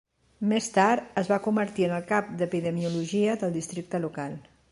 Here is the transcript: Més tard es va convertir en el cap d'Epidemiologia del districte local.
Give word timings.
Més 0.53 0.69
tard 0.77 1.19
es 1.21 1.29
va 1.31 1.37
convertir 1.49 1.85
en 1.89 1.93
el 1.99 2.07
cap 2.13 2.33
d'Epidemiologia 2.41 3.39
del 3.43 3.55
districte 3.61 4.03
local. 4.09 4.35